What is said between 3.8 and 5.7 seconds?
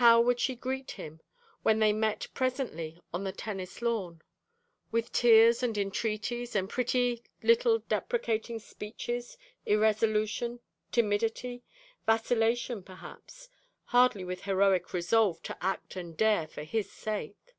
lawn? With tears